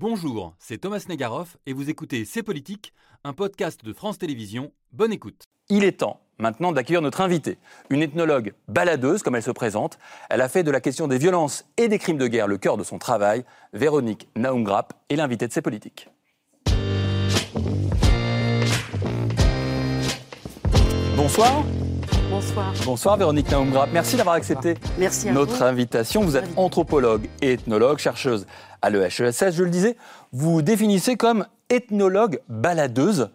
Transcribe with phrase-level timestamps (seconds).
[0.00, 4.72] Bonjour, c'est Thomas Negaroff et vous écoutez C'est Politique, un podcast de France Télévisions.
[4.92, 5.42] Bonne écoute.
[5.68, 7.58] Il est temps maintenant d'accueillir notre invitée,
[7.90, 9.98] une ethnologue baladeuse comme elle se présente.
[10.30, 12.78] Elle a fait de la question des violences et des crimes de guerre le cœur
[12.78, 13.44] de son travail.
[13.74, 16.08] Véronique Naumgrap est l'invitée de C'est Politique.
[21.14, 21.62] Bonsoir.
[22.30, 22.72] Bonsoir.
[22.86, 23.90] Bonsoir Véronique Naumgrap.
[23.92, 25.62] Merci d'avoir accepté Merci à notre vous.
[25.62, 26.22] invitation.
[26.22, 28.46] Vous êtes anthropologue et ethnologue, chercheuse
[28.82, 29.50] à l'EHESS.
[29.52, 29.96] Je le disais,
[30.32, 33.30] vous définissez comme ethnologue baladeuse.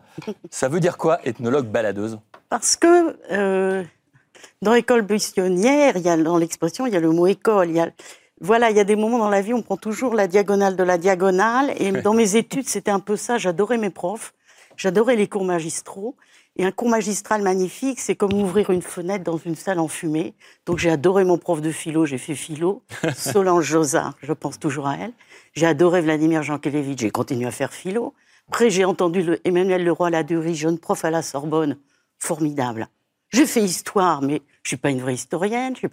[0.50, 2.20] Ça veut dire quoi, ethnologue baladeuse?
[2.50, 3.84] Parce que euh,
[4.62, 7.70] dans l'école buissonnière, il y a, dans l'expression, il y a le mot école.
[7.70, 7.90] Il y a,
[8.42, 10.76] voilà, il y a des moments dans la vie où on prend toujours la diagonale
[10.76, 11.74] de la diagonale.
[11.78, 13.38] Et dans mes études, c'était un peu ça.
[13.38, 14.34] J'adorais mes profs.
[14.78, 16.16] J'adorais les cours magistraux.
[16.58, 20.34] Et un cours magistral magnifique, c'est comme ouvrir une fenêtre dans une salle enfumée.
[20.66, 22.82] Donc j'ai adoré mon prof de philo, j'ai fait philo.
[23.16, 25.12] Solange Josard, je pense toujours à elle.
[25.54, 28.14] J'ai adoré Vladimir Jankélévitch, j'ai continué à faire philo.
[28.48, 31.78] Après, j'ai entendu le Emmanuel Leroy-Ladurie, jeune prof à la Sorbonne,
[32.20, 32.88] formidable.
[33.34, 35.74] J'ai fait histoire, mais je suis pas une vraie historienne.
[35.74, 35.88] pas-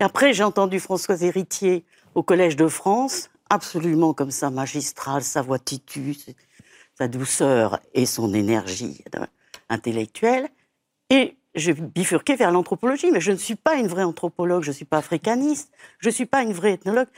[0.00, 5.40] Et après, j'ai entendu Françoise Héritier au Collège de France, absolument comme ça, magistral, sa
[5.42, 6.16] voix titue,
[6.98, 9.02] sa douceur et son énergie
[9.72, 10.48] intellectuelle.
[11.10, 14.74] Et j'ai bifurqué vers l'anthropologie, mais je ne suis pas une vraie anthropologue, je ne
[14.74, 17.08] suis pas africaniste, je ne suis pas une vraie ethnologue.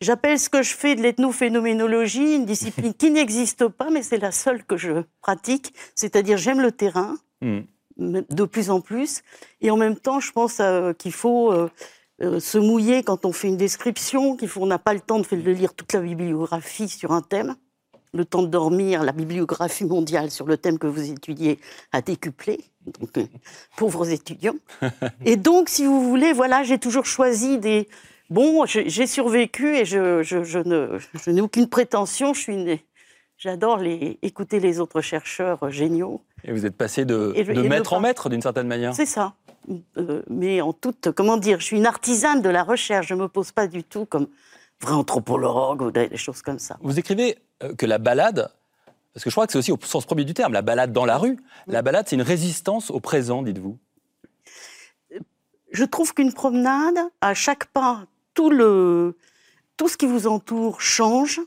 [0.00, 4.32] J'appelle ce que je fais de l'ethnophénoménologie une discipline qui n'existe pas, mais c'est la
[4.32, 5.72] seule que je pratique.
[5.94, 7.60] C'est-à-dire, j'aime le terrain, Hmm.
[7.98, 9.22] de plus en plus,
[9.60, 11.68] et en même temps, je pense euh, qu'il faut euh,
[12.22, 15.18] euh, se mouiller quand on fait une description, qu'il faut, on n'a pas le temps
[15.18, 17.54] de, faire- de lire toute la bibliographie sur un thème.
[18.14, 21.58] Le temps de dormir, la bibliographie mondiale sur le thème que vous étudiez
[21.92, 22.60] a décuplé.
[23.00, 23.24] Donc, euh,
[23.76, 24.54] pauvres étudiants.
[25.24, 27.88] Et donc, si vous voulez, voilà, j'ai toujours choisi des.
[28.30, 32.32] Bon, j'ai survécu et je, je- je n'ai aucune prétention.
[32.32, 32.78] Je suis une-
[33.36, 36.22] J'adore les, écouter les autres chercheurs géniaux.
[36.44, 38.66] Et vous êtes passé de, Et je- de et le maître en maître d'une certaine
[38.68, 39.34] manière C'est ça.
[39.98, 43.08] Euh, mais en toute, comment dire, je suis une artisane de la recherche.
[43.08, 44.28] Je ne me pose pas du tout comme
[44.80, 46.76] vrai anthropologue ou des choses comme ça.
[46.82, 48.50] Vous écrivez euh, que la balade,
[49.12, 51.04] parce que je crois que c'est aussi au sens premier du terme, la balade dans
[51.04, 53.78] la rue, la balade c'est une résistance au présent, dites-vous.
[55.72, 58.04] Je trouve qu'une promenade, à chaque pas,
[58.34, 59.16] tout, le,
[59.76, 61.40] tout ce qui vous entoure change,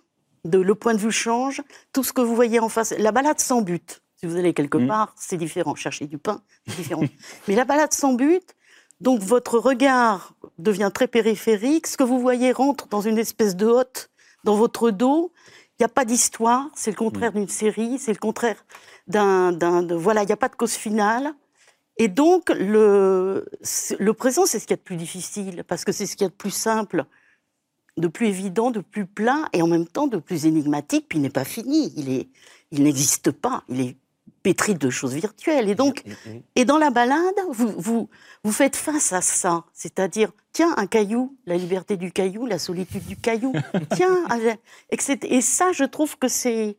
[0.44, 1.62] de, le point de vue change,
[1.94, 2.94] tout ce que vous voyez en face.
[2.98, 4.88] La balade sans but, si vous allez quelque Mm.
[4.88, 5.76] part, c'est différent.
[5.76, 7.04] Chercher du pain, c'est différent.
[7.48, 8.44] Mais la balade sans but,
[9.00, 11.88] donc votre regard devient très périphérique.
[11.88, 14.10] Ce que vous voyez rentre dans une espèce de hotte
[14.44, 15.32] dans votre dos.
[15.80, 18.66] Il n'y a pas d'histoire, c'est le contraire d'une série, c'est le contraire
[19.08, 19.86] d'un.
[19.96, 21.34] Voilà, il n'y a pas de cause finale.
[21.98, 23.46] Et donc, le,
[24.00, 26.26] le présent, c'est ce qu'il y a de plus difficile, parce que c'est ce qu'il
[26.26, 27.06] y a de plus simple,
[27.98, 31.22] de plus évident, de plus plat, et en même temps de plus énigmatique, puis il
[31.22, 32.30] n'est pas fini, il, est,
[32.72, 33.98] il n'existe pas, il est
[34.48, 35.68] pétri de choses virtuelles.
[35.70, 36.04] Et donc,
[36.56, 38.10] et dans la balade, vous, vous,
[38.46, 43.06] vous faites face à ça, c'est-à-dire, tiens, un caillou, la liberté du caillou, la solitude
[43.06, 43.52] du caillou,
[43.94, 44.26] tiens,
[44.90, 45.20] etc.
[45.24, 46.78] Et ça, je trouve que c'est...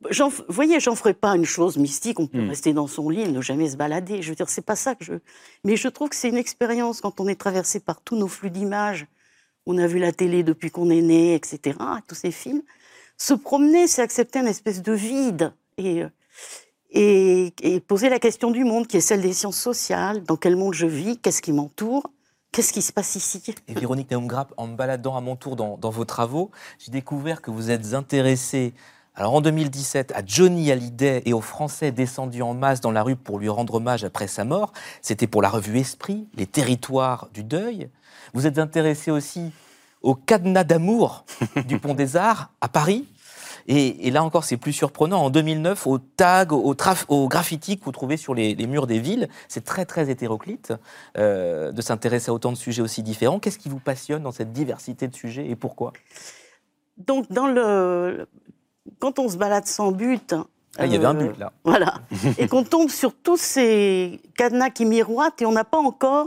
[0.00, 2.20] Vous voyez, j'en ferai pas une chose mystique.
[2.20, 2.48] On peut Mm.
[2.50, 4.22] rester dans son lit et ne jamais se balader.
[4.22, 5.14] Je veux dire, c'est pas ça que je.
[5.64, 8.50] Mais je trouve que c'est une expérience quand on est traversé par tous nos flux
[8.50, 9.06] d'images.
[9.66, 11.76] On a vu la télé depuis qu'on est né, etc.
[12.06, 12.62] Tous ces films.
[13.16, 16.08] Se promener, c'est accepter une espèce de vide et, euh,
[16.92, 20.22] et, poser la question du monde, qui est celle des sciences sociales.
[20.24, 21.18] Dans quel monde je vis?
[21.18, 22.10] Qu'est-ce qui m'entoure?
[22.52, 23.42] Qu'est-ce qui se passe ici?
[23.66, 27.40] Et Véronique Naumgrap, en me baladant à mon tour dans, dans vos travaux, j'ai découvert
[27.40, 28.74] que vous êtes intéressée,
[29.14, 33.16] alors en 2017, à Johnny Hallyday et aux Français descendus en masse dans la rue
[33.16, 34.72] pour lui rendre hommage après sa mort.
[35.00, 37.88] C'était pour la revue Esprit, les territoires du deuil.
[38.34, 39.50] Vous êtes intéressée aussi
[40.02, 41.24] au cadenas d'amour
[41.66, 43.06] du Pont des Arts à Paris.
[43.68, 45.22] Et, et là encore, c'est plus surprenant.
[45.24, 48.86] En 2009, au tag, au, traf- au graffiti que vous trouvez sur les, les murs
[48.86, 50.72] des villes, c'est très très hétéroclite
[51.18, 53.38] euh, de s'intéresser à autant de sujets aussi différents.
[53.38, 55.92] Qu'est-ce qui vous passionne dans cette diversité de sujets et pourquoi?
[56.98, 58.26] Donc, dans le,
[58.98, 60.34] quand on se balade sans but.
[60.78, 61.52] Ah, Il y avait un euh, but là.
[61.64, 61.94] Voilà.
[62.38, 66.26] et qu'on tombe sur tous ces cadenas qui miroitent et on n'a pas encore.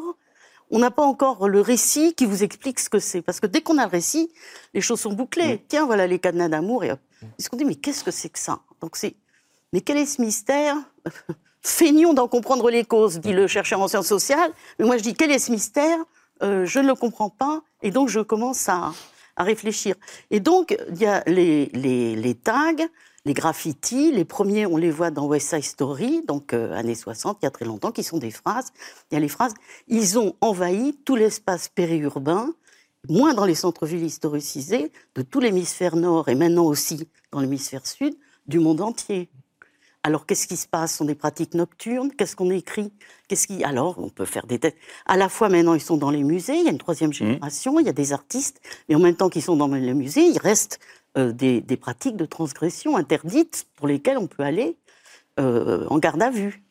[0.71, 3.21] On n'a pas encore le récit qui vous explique ce que c'est.
[3.21, 4.31] Parce que dès qu'on a le récit,
[4.73, 5.63] les choses sont bouclées.
[5.67, 6.83] Tiens, voilà les cadenas d'amour.
[6.83, 7.00] Et hop.
[7.39, 8.59] Est-ce qu'on dit, mais qu'est-ce que c'est que ça?
[8.81, 9.15] Donc c'est,
[9.73, 10.75] mais quel est ce mystère?
[11.62, 14.51] Feignons d'en comprendre les causes, dit le chercheur en sciences sociales.
[14.77, 15.97] Mais moi, je dis, quel est ce mystère?
[16.44, 17.62] Euh, Je ne le comprends pas.
[17.81, 18.91] Et donc, je commence à,
[19.35, 19.95] à réfléchir.
[20.29, 22.75] Et donc, il y a les, les, les tags,
[23.25, 24.12] les graffitis.
[24.12, 27.48] Les premiers, on les voit dans West Side Story, donc euh, années 60, il y
[27.48, 28.68] a très longtemps, qui sont des phrases.
[29.12, 29.54] Il y a les phrases.
[29.88, 32.54] Ils ont envahi tout l'espace périurbain.
[33.10, 38.16] moins dans les centres-villes historicisés de tout l'hémisphère nord et maintenant aussi dans l'hémisphère sud
[38.48, 39.30] du monde entier.
[40.01, 40.92] Alors, qu'est-ce qui se passe?
[40.92, 42.12] Ce sont des pratiques nocturnes?
[42.16, 42.94] Qu'est-ce qu'on écrit?
[43.27, 44.77] Qu'est-ce qui Alors, on peut faire des tests.
[45.07, 46.54] À la fois, maintenant, ils sont dans les musées.
[46.54, 47.13] Il y a une troisième mmh.
[47.13, 47.80] génération.
[47.80, 48.62] Il y a des artistes.
[48.88, 50.80] Mais en même temps qu'ils sont dans les musées, il reste
[51.17, 54.75] euh, des, pratiques de transgression interdites pour lesquelles on peut aller
[55.39, 56.62] euh, en garde à vue,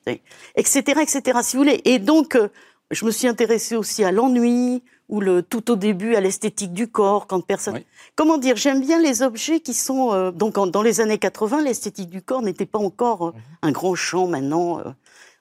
[0.54, 1.38] etc., etc.
[1.42, 1.80] Si vous voulez.
[1.86, 2.48] Et donc, euh,
[2.90, 6.88] je me suis intéressée aussi à l'ennui, ou le tout au début à l'esthétique du
[6.88, 7.80] corps, quand personne.
[8.16, 12.20] Comment dire J'aime bien les objets qui sont donc dans les années 80, l'esthétique du
[12.20, 13.32] corps n'était pas encore mhm.
[13.62, 14.82] un grand champ maintenant.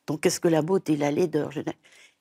[0.07, 1.49] Donc qu'est-ce que la beauté, la laideur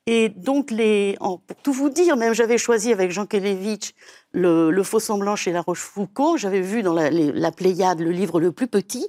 [0.05, 3.93] Et donc les, pour tout vous dire, même j'avais choisi avec Jean Kelevitch
[4.33, 6.37] le, le Faux semblant chez La Rochefoucauld.
[6.37, 9.07] J'avais vu dans la, Pléiade le livre le plus petit.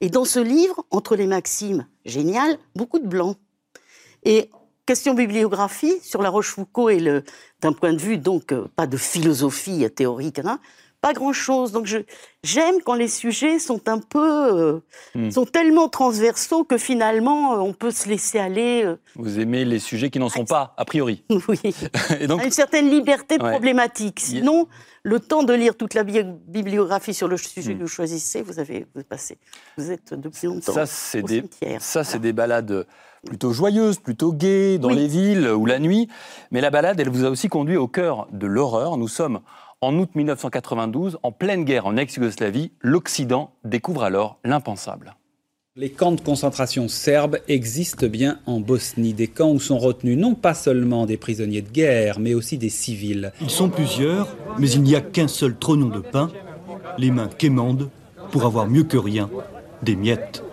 [0.00, 3.36] Et dans ce livre, entre les maximes, génial, beaucoup de blanc.
[4.24, 4.50] Et
[4.86, 7.22] question bibliographie sur La Rochefoucauld et
[7.60, 10.58] d'un point de vue donc euh, pas de philosophie théorique, hein,
[11.04, 11.70] pas grand-chose.
[11.70, 11.86] Donc
[12.42, 14.80] j'aime quand les sujets sont un peu, euh,
[15.14, 15.30] hmm.
[15.30, 18.90] sont tellement transversaux que finalement euh, on peut se laisser aller.
[19.14, 21.22] Vous aimez les sujets qui n'en sont pas a priori.
[21.48, 21.60] Oui.
[22.20, 22.42] et donc...
[22.42, 24.18] Une certaine liberté problématique.
[24.18, 24.66] Sinon,
[25.02, 27.78] le temps de lire toute la bibliographie sur le sujet hmm.
[27.78, 29.36] que vous choisissez, vous avez vous passé.
[29.76, 30.72] Vous êtes depuis longtemps.
[30.72, 31.44] Ça, c'est des,
[31.80, 32.86] ça, c'est des balades
[33.26, 36.08] plutôt joyeuse, plutôt gaie, dans les villes ou la nuit.
[36.50, 38.96] Mais la balade, elle vous a aussi conduit au cœur de l'horreur.
[38.96, 39.40] Nous sommes
[39.80, 42.72] en août 1992, en pleine guerre en ex-Yougoslavie.
[42.80, 45.16] L'Occident découvre alors l'impensable.
[45.76, 50.36] Les camps de concentration serbes existent bien en Bosnie, des camps où sont retenus non
[50.36, 53.32] pas seulement des prisonniers de guerre, mais aussi des civils.
[53.40, 56.30] Ils sont plusieurs, mais il n'y a qu'un seul trognon de pain,
[56.96, 57.90] les mains quémandes,
[58.30, 59.28] pour avoir mieux que rien,
[59.82, 60.44] des miettes.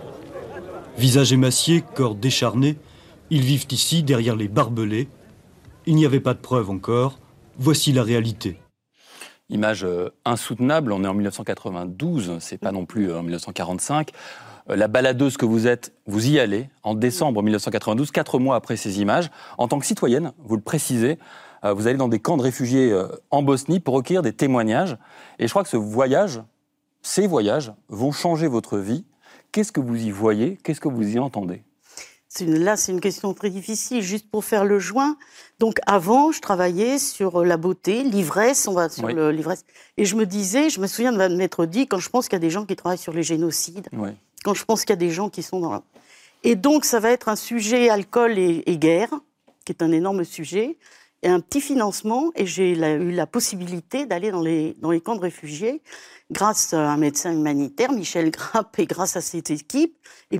[0.98, 2.78] Visage émacié, corps décharné,
[3.30, 5.08] ils vivent ici derrière les barbelés.
[5.86, 7.20] Il n'y avait pas de preuves encore.
[7.58, 8.58] Voici la réalité.
[9.52, 14.12] Image euh, insoutenable, on est en 1992, c'est pas non plus euh, en 1945.
[14.70, 18.78] Euh, la baladeuse que vous êtes, vous y allez en décembre 1992, quatre mois après
[18.78, 19.30] ces images.
[19.58, 21.20] En tant que citoyenne, vous le précisez,
[21.64, 22.92] vous allez dans des camps de réfugiés
[23.30, 24.98] en Bosnie pour recueillir des témoignages.
[25.38, 26.42] Et je crois que ce voyage,
[27.04, 29.06] ces voyages, vont changer votre vie
[29.52, 30.58] Qu'est-ce que vous y voyez?
[30.64, 31.64] Qu'est-ce que vous y entendez?
[32.40, 34.02] Là, c'est une question très difficile.
[34.02, 35.18] Juste pour faire le joint.
[35.60, 39.66] Donc, avant, je travaillais sur la beauté, l'ivresse, on va sur l'ivresse.
[39.98, 42.38] Et je me disais, je me souviens de m'être dit, quand je pense qu'il y
[42.38, 43.90] a des gens qui travaillent sur les génocides,
[44.44, 45.84] quand je pense qu'il y a des gens qui sont dans la...
[46.44, 49.12] Et donc, ça va être un sujet alcool et, et guerre,
[49.66, 50.78] qui est un énorme sujet
[51.24, 52.32] et un petit financement.
[52.36, 55.82] Et j'ai eu la possibilité d'aller dans les, dans les camps de réfugiés
[56.32, 59.98] grâce à un médecin humanitaire, Michel Grapp, et grâce à cette équipe.
[60.32, 60.40] Et,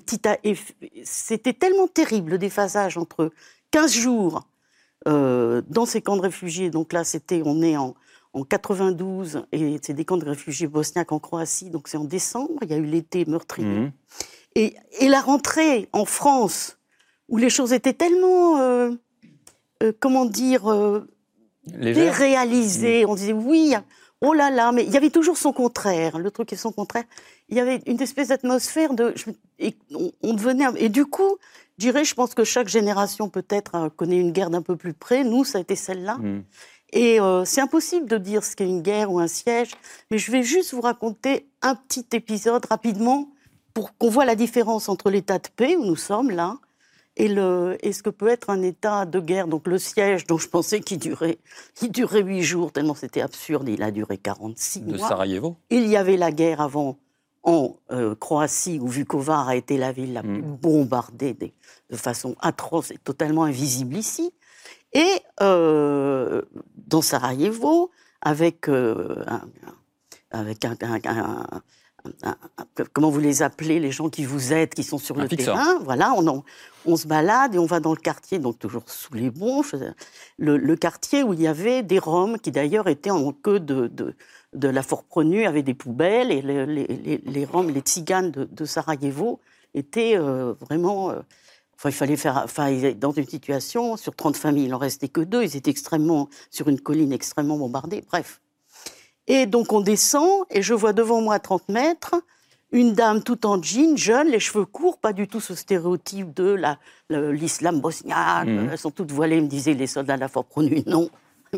[1.04, 3.32] c'était tellement terrible le déphasage entre
[3.72, 4.48] 15 jours
[5.08, 6.70] euh, dans ces camps de réfugiés.
[6.70, 7.96] Donc là, c'était, on est en,
[8.34, 11.70] en 92 et c'est des camps de réfugiés bosniaques en Croatie.
[11.70, 12.60] Donc c'est en décembre.
[12.62, 13.68] Il y a eu l'été meurtrier.
[13.68, 13.92] Mmh.
[14.56, 16.78] Et, et, la rentrée en France,
[17.30, 18.92] où les choses étaient tellement euh,
[19.82, 21.08] euh, comment dire, euh,
[21.66, 23.06] déréalisé.
[23.06, 23.10] Mm.
[23.10, 23.74] On disait oui,
[24.22, 26.18] oh là là, mais il y avait toujours son contraire.
[26.20, 27.04] Le truc est son contraire.
[27.50, 29.14] Il y avait une espèce d'atmosphère de.
[29.60, 29.76] Et
[30.22, 30.66] on, devenait.
[30.78, 31.38] Et du coup,
[31.78, 34.94] je dirais, je pense que chaque génération peut-être euh, connaît une guerre d'un peu plus
[34.94, 35.24] près.
[35.24, 36.18] Nous, ça a été celle-là.
[36.18, 36.44] Mm.
[36.94, 39.72] Et c'est impossible de dire ce qu'est une guerre ou un siège,
[40.10, 43.30] mais je vais juste vous raconter un petit épisode rapidement
[43.74, 46.58] pour qu'on voit la différence entre l'état de paix où nous sommes là
[47.18, 49.48] et, le, et ce que peut être un état de guerre.
[49.48, 51.38] Donc le siège dont je pensais qu'il durait,
[51.82, 54.94] il durait 8 jours, tellement c'était absurde, il a duré 46 mois.
[54.94, 56.98] De Sarajevo Il y avait la guerre avant
[57.44, 60.58] en euh, Croatie, où Vukovar a été la ville la plus mm.
[60.58, 64.32] bombardée de, façon atroce et totalement invisible ici.
[64.94, 66.42] Et euh,
[66.76, 67.92] dans Sarajevo,
[68.22, 69.26] avec, euh,
[70.30, 70.76] avec un,
[72.94, 75.80] comment vous les appelez, les gens qui vous aident, qui sont sur le terrain.
[75.84, 76.44] Voilà, on,
[76.86, 79.76] on, se balade et on va dans le quartier, donc toujours sous les bronches,
[80.38, 83.92] le, quartier où il y avait des Roms qui d'ailleurs étaient en queue de,
[84.54, 88.66] de, la Fort Prenu, avaient des poubelles, et les, les, les Roms, les Tziganes de,
[88.66, 89.40] Sarajevo
[89.74, 91.12] étaient euh, vraiment...
[91.12, 91.20] Euh,
[91.76, 95.22] enfin, il fallait faire, enfin, dans une situation, sur 30 familles, il n'en restait que
[95.22, 98.42] deux, ils étaient extrêmement, sur une colline extrêmement bombardée, bref.
[99.28, 102.16] Et donc on descend et je vois devant moi à 30 mètres
[102.72, 106.58] une dame tout en jean, jeune, les cheveux courts, pas du tout ce stéréotype de
[107.10, 108.48] l'islam bosniaque.
[108.48, 108.70] Mhm.
[108.72, 110.84] Elles sont toutes voilées, me disaient les soldats de la Fort Pronu.
[110.88, 111.10] Non.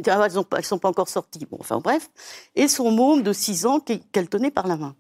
[0.07, 1.45] Ah, elles ne sont pas encore sorties.
[1.45, 2.09] Bon, enfin bref.
[2.55, 4.95] Et son môme de 6 ans qu'elle tenait par la main.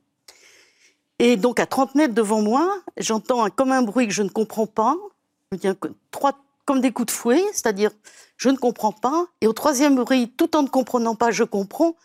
[1.17, 4.67] Et donc à 30 mètres devant moi, j'entends comme un bruit que je ne comprends
[4.67, 4.95] pas.
[6.11, 6.33] Trois,
[6.65, 7.89] comme des coups de fouet, c'est-à-dire
[8.37, 9.25] je ne comprends pas.
[9.41, 11.95] Et au troisième bruit, tout en ne comprenant pas, je comprends.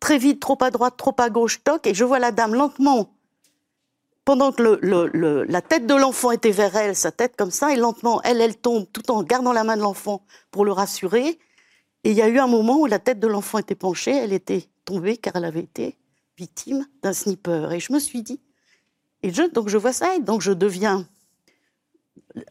[0.00, 3.14] Très vite, trop à droite, trop à gauche, toc, et je vois la dame lentement,
[4.24, 4.78] pendant que
[5.50, 8.56] la tête de l'enfant était vers elle, sa tête comme ça, et lentement, elle, elle
[8.56, 11.38] tombe tout en gardant la main de l'enfant pour le rassurer.
[12.04, 14.32] Et il y a eu un moment où la tête de l'enfant était penchée, elle
[14.32, 15.96] était tombée car elle avait été
[16.36, 17.72] victime d'un sniper.
[17.72, 18.40] Et je me suis dit,
[19.22, 21.08] et je, donc je vois ça, et donc je deviens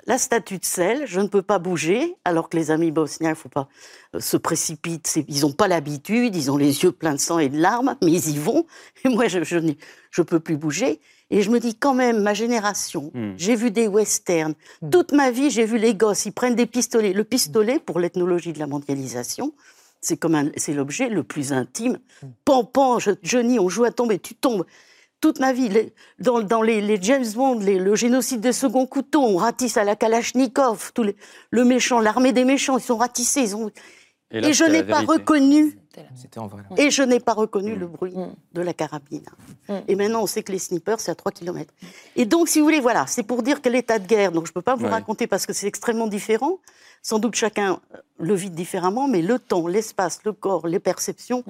[0.05, 3.31] la statue de sel, je ne peux pas bouger, alors que les amis bosniens, il
[3.31, 3.67] ne faut pas
[4.15, 7.39] euh, se précipitent, c'est- ils n'ont pas l'habitude, ils ont les yeux pleins de sang
[7.39, 8.65] et de larmes, mais ils y vont,
[9.05, 9.73] et moi je ne
[10.11, 10.99] je peux plus bouger.
[11.29, 13.33] Et je me dis quand même, ma génération, Hmm.
[13.37, 14.53] j'ai vu des westerns,
[14.91, 17.11] toute ma vie j'ai vu les gosses, ils prennent des pistolets.
[17.13, 19.53] Le pistolet, pour l'ethnologie de la mondialisation,
[19.99, 21.99] c'est comme un- c'est l'objet le plus intime.
[22.45, 24.65] Pan, pan, je- Johnny, on joue à tomber, tu tombes.
[25.19, 28.85] Toute ma vie, les- dans, dans les, les James Bond, les- le génocide de second
[28.85, 31.15] couteau, on ratisse à la Kalachnikov, tous les-
[31.49, 33.41] le méchant, l'armée des méchants, ils sont ratissés.
[33.41, 33.71] Ils ont,
[34.29, 35.79] Et, là, et je n'ai pas reconnu,
[36.15, 36.61] C'était en vrai.
[36.77, 37.79] et je n'ai pas reconnu Mm.
[37.79, 38.27] le bruit Mm.
[38.53, 39.25] de la carabine.
[39.69, 39.73] Mm.
[39.87, 41.73] Et maintenant, on sait que les snipers, c'est à 3 km.
[42.15, 44.51] Et donc, si vous voulez, voilà, c'est pour dire que l'état de guerre, donc je
[44.51, 44.91] ne peux pas vous Ouais.
[44.91, 46.59] raconter parce que c'est extrêmement différent.
[47.01, 51.43] Sans doute chacun euh, le vit différemment, mais le temps, l'espace, le corps, les perceptions.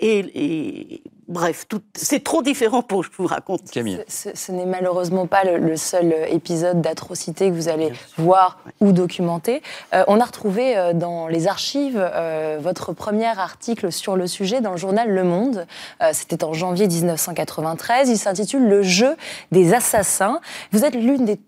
[0.00, 3.70] Et, et- bref, tout- c'est trop différent pour que je vous raconte.
[3.70, 3.98] Camille.
[4.08, 7.92] Ce, ce- ce n'est malheureusement pas le, le seul euh, épisode d'atrocité que vous allez
[8.18, 9.62] voir ou documenter.
[9.94, 14.60] Euh, on a retrouvé euh, dans les archives euh, votre premier article sur le sujet
[14.60, 15.66] dans le journal Le Monde.
[16.02, 18.08] Euh, C'était en janvier 1993.
[18.10, 19.16] Il s'intitule Le jeu
[19.50, 20.40] des assassins.
[20.72, 21.38] Vous êtes l'une des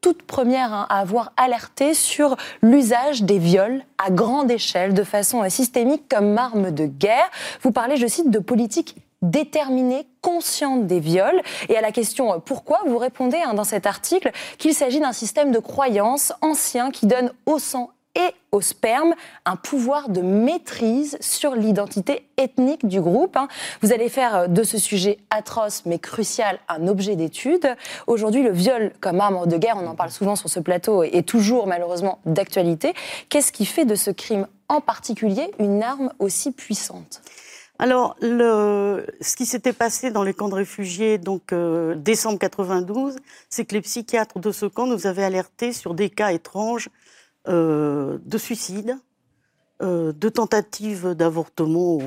[0.00, 5.48] toutes premières hein, à avoir alerté sur l'usage des viols à grande échelle, de façon
[5.50, 7.30] systémique comme arme de guerre.
[7.62, 11.40] Vous parlez, je cite, de politique déterminée, consciente des viols.
[11.68, 15.12] Et à la question euh, pourquoi, vous répondez hein, dans cet article qu'il s'agit d'un
[15.12, 21.16] système de croyance ancien qui donne au sang et au sperme un pouvoir de maîtrise
[21.20, 23.36] sur l'identité ethnique du groupe.
[23.36, 23.48] hein.
[23.82, 27.76] Vous allez faire euh, de ce sujet atroce mais crucial un objet d'étude.
[28.06, 31.26] Aujourd'hui, le viol comme arme de guerre, on en parle souvent sur ce plateau, est
[31.26, 32.94] toujours malheureusement d'actualité.
[33.28, 37.22] Qu'est-ce qui fait de ce crime en particulier une arme aussi puissante?
[37.80, 43.16] Alors, ce qui s'était passé dans les camps de réfugiés, donc euh, décembre 92,
[43.48, 46.88] c'est que les psychiatres de ce camp nous avaient alertés sur des cas étranges
[47.48, 48.98] euh, de suicide,
[49.82, 51.98] euh, de tentatives d'avortement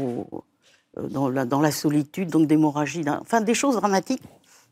[0.97, 4.23] euh, dans, la, dans la solitude, donc d'hémorragie, enfin des choses dramatiques.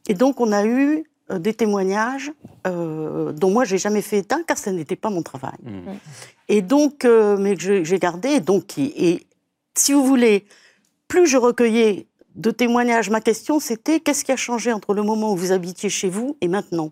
[0.07, 2.31] Et donc, on a eu euh, des témoignages
[2.65, 5.57] dont moi, j'ai jamais fait état, car ça n'était pas mon travail.
[5.63, 5.91] Mm.
[6.49, 8.29] Et donc, mais que j'ai j'ai gardé.
[8.29, 9.27] Et donc, et, et
[9.75, 10.45] si vous voulez,
[11.07, 15.33] plus je recueillais de témoignages, ma question c'était qu'est-ce qui a changé entre le moment
[15.33, 16.91] où vous habitiez chez vous et maintenant?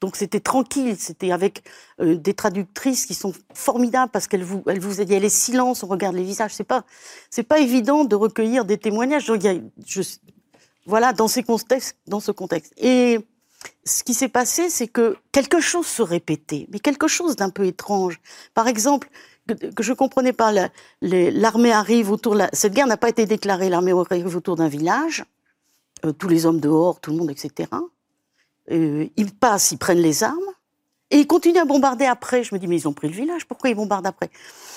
[0.00, 1.62] Donc c'était tranquille, c'était avec
[2.00, 5.88] euh, des traductrices qui sont formidables parce qu'elles vous, elles vous aidaient les silences, on
[5.88, 6.52] regarde les visages.
[6.54, 6.84] C'est pas,
[7.30, 9.26] c'est pas évident de recueillir des témoignages.
[9.26, 10.02] Donc, il y a- je-
[10.86, 12.72] voilà, dans ces contextes, dans ce contexte.
[12.78, 13.18] Et
[13.84, 17.66] ce qui s'est passé, c'est que quelque chose se répétait, mais quelque chose d'un peu
[17.66, 18.20] étrange.
[18.54, 19.10] Par exemple,
[19.46, 20.50] que, que je comprenais pas,
[21.02, 22.34] l'armée arrive autour.
[22.34, 23.68] la- cette guerre n'a pas été déclarée.
[23.68, 25.24] L'armée arrive autour d'un village,
[26.06, 27.68] euh, tous les hommes dehors, tout le monde, etc.
[28.70, 30.38] Euh, ils passent, ils prennent les armes.
[31.12, 32.44] Et ils continuent à bombarder après.
[32.44, 34.30] Je me dis, mais ils ont pris le village, pourquoi ils bombardent après?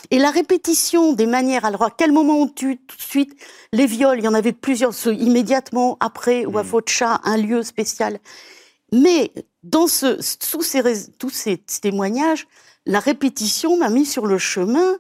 [0.10, 3.36] Et la répétition des manières, alors à quel moment on tue tout de suite
[3.72, 6.70] les viols, il y en avait plusieurs, ceux immédiatement après, ou à Mhm.
[6.70, 8.20] Focha, un lieu spécial.
[8.92, 9.32] Mais
[9.62, 12.48] dans ce, sous ces, tous ces témoignages,
[12.86, 14.98] la répétition m'a mis sur le chemin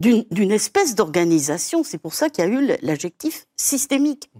[0.00, 1.84] d'une d'une espèce d'organisation.
[1.84, 4.30] C'est pour ça qu'il y a eu l'adjectif systémique.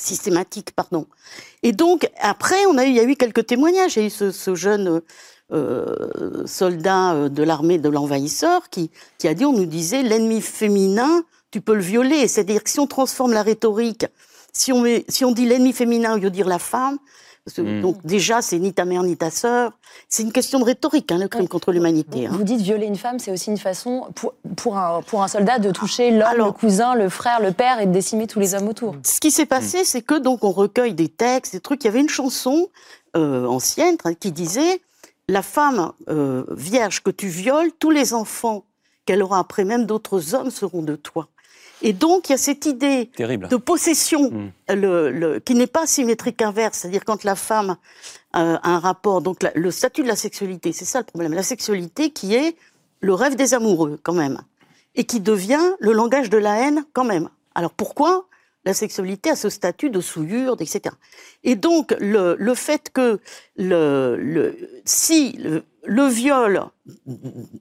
[0.00, 1.06] Systématique, pardon.
[1.62, 3.96] Et donc, après, on a eu, il y a eu quelques témoignages.
[3.96, 5.00] Il y a eu ce, jeune
[5.52, 10.40] euh, soldat euh, de l'armée de l'envahisseur qui, qui a dit, on nous disait, l'ennemi
[10.40, 12.28] féminin, tu peux le violer.
[12.28, 14.06] C'est-à-dire que si on transforme la rhétorique,
[14.52, 16.98] si on, si on dit l'ennemi féminin au lieu de dire la femme,
[17.44, 17.80] parce que, Mm.
[17.80, 19.72] donc déjà, c'est ni ta mère ni ta sœur.
[20.08, 21.48] C'est une question de rhétorique, hein, le crime Ouais.
[21.48, 22.26] contre l'humanité.
[22.26, 22.30] hein.
[22.32, 25.58] Vous dites violer une femme, c'est aussi une façon pour, pour, un, pour un soldat
[25.58, 28.54] de toucher l'homme, Alors- le cousin, le frère, le père et de décimer tous les
[28.54, 28.94] hommes autour.
[29.04, 31.82] Ce qui s'est passé, c'est que donc on recueille des textes, des trucs.
[31.84, 32.68] Il y avait une chanson
[33.16, 34.80] euh, ancienne qui disait
[35.28, 38.64] la femme euh, vierge que tu violes, tous les enfants
[39.06, 41.28] qu'elle aura après, même d'autres hommes, seront de toi.
[41.82, 43.48] Et donc il y a cette idée Terrible.
[43.48, 44.74] de possession Mm.
[44.74, 47.76] le, le- qui n'est pas symétrique inverse, c'est-à-dire quand la femme
[48.36, 51.32] euh, a un rapport, donc la- le statut de la sexualité, c'est ça le problème,
[51.32, 52.54] la sexualité qui est
[53.00, 54.40] le rêve des amoureux quand même,
[54.94, 57.28] et qui devient le langage de la haine quand même.
[57.54, 58.26] Alors pourquoi
[58.64, 60.94] la sexualité à ce statut de souillure, etc.
[61.44, 63.18] Et donc, le, le fait que
[63.56, 66.64] le, le, si le, le viol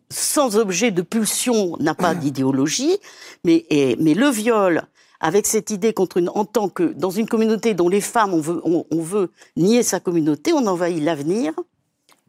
[0.10, 2.98] sans objet de pulsion n'a pas d'idéologie,
[3.44, 4.84] mais, et- mais le viol
[5.22, 8.40] avec cette idée contre une, en tant que dans une communauté dont les femmes on
[8.40, 11.54] veut, on, on veut nier sa communauté, on envahit l'avenir,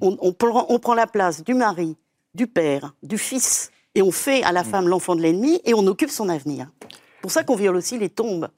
[0.01, 1.97] on, on prend, on prend la place du mari,
[2.35, 5.87] du père, du fils, et on fait à la femme l'enfant de l'ennemi et on
[5.87, 6.69] occupe son avenir.
[7.21, 8.49] C'est pour ça qu'on viole aussi les tombes.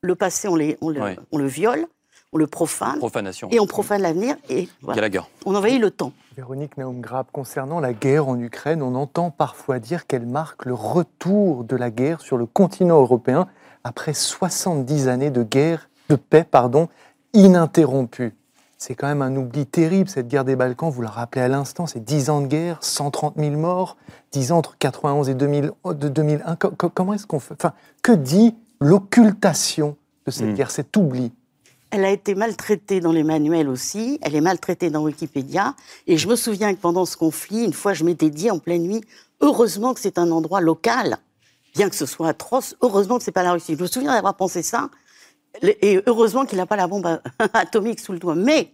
[0.00, 1.18] Le passé, on, les, on, le, Ouais.
[1.32, 1.86] on le viole,
[2.32, 3.48] on le profane, Profanation.
[3.50, 4.96] et on profane l'avenir, et voilà.
[5.02, 5.20] Gallagher.
[5.44, 6.12] on envahit le temps.
[6.36, 11.64] Véronique Naumgrab, concernant la guerre en Ukraine, on entend parfois dire qu'elle marque le retour
[11.64, 13.48] de la guerre sur le continent européen
[13.84, 16.88] après 70 années de guerre, de paix, pardon,
[17.34, 18.34] ininterrompue.
[18.78, 21.86] C'est quand même un oubli terrible, cette guerre des Balkans, vous la rappelez à l'instant,
[21.86, 23.96] c'est 10 ans de guerre, 130 000 morts,
[24.32, 26.56] 10 ans entre 91 et 2000 de 2001.
[26.56, 30.54] Co- co- comment est-ce qu'on fait Enfin, que dit l'occultation de cette Mm.
[30.54, 31.32] guerre, cet oubli?
[31.90, 35.74] Elle a été maltraitée dans les manuels aussi, elle est maltraitée dans Wikipédia.
[36.06, 38.82] Et je me souviens que pendant ce conflit, une fois, je m'étais dit en pleine
[38.82, 39.00] nuit,
[39.40, 41.16] heureusement que c'est un endroit local,
[41.74, 43.74] bien que ce soit atroce, heureusement que c'est pas la Russie.
[43.78, 44.90] Je me souviens d'avoir pensé ça,
[45.62, 47.20] et heureusement qu'il n'a pas la bombe
[47.52, 48.34] atomique sous le doigt.
[48.34, 48.72] Mais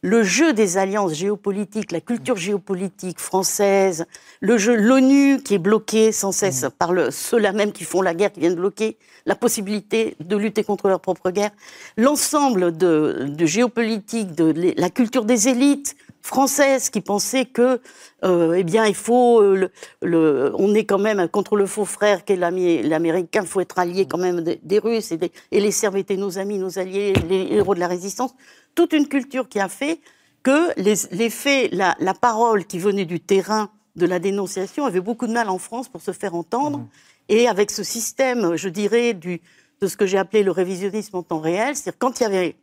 [0.00, 4.06] le jeu des alliances géopolitiques, la culture géopolitique française,
[4.40, 8.14] le jeu l'ONU qui est bloqué sans cesse par le, ceux-là même qui font la
[8.14, 11.50] guerre, qui viennent bloquer la possibilité de lutter contre leur propre guerre,
[11.96, 15.96] l'ensemble de, de géopolitique, de la culture des élites
[16.28, 17.80] françaises qui pensaient que,
[18.24, 19.70] euh, eh bien, il faut, euh, le,
[20.02, 24.06] le- on est quand même contre le faux frère qu'est l'américain, il faut être allié
[24.06, 27.14] quand même des, des Russes et, des- et les Serbes étaient nos amis, nos alliés,
[27.28, 28.34] les héros de la résistance.
[28.74, 30.00] Toute une culture qui a fait
[30.42, 35.00] que les, les faits, la, la parole qui venait du terrain de la dénonciation avait
[35.00, 36.86] beaucoup de mal en France pour se faire entendre.
[37.28, 39.40] Et avec ce système, je dirais, du,
[39.80, 42.56] de ce que j'ai appelé le révisionnisme en temps réel, c'est-à-dire quand il y avait